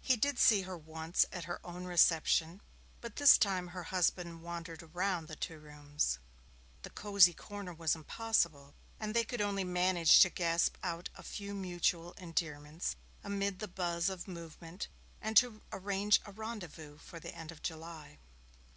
[0.00, 2.60] He did see her once at her own reception,
[3.00, 6.20] but this time her husband wandered about the two rooms.
[6.82, 11.54] The cosy corner was impossible, and they could only manage to gasp out a few
[11.56, 14.86] mutual endearments amid the buzz and movement,
[15.20, 18.20] and to arrange a rendezvous for the end of July.